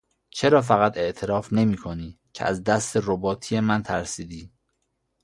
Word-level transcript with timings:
چرا 0.31 0.61
فقط 0.61 0.97
اعتراف 0.97 1.53
نمیکنی 1.53 2.19
که 2.33 2.45
از 2.45 2.63
دست 2.63 2.97
رباتیه 3.03 3.61
من 3.61 3.83
ترسیدی؟ 3.83 4.51